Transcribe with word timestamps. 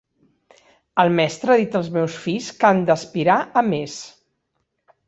El 1.03 1.13
mestre 1.19 1.53
ha 1.55 1.59
dit 1.65 1.77
als 1.81 1.91
meus 1.99 2.17
fills 2.25 2.49
que 2.63 2.71
han 2.73 2.83
d'aspirar 2.89 3.39
a 3.63 3.67
més. 3.71 4.01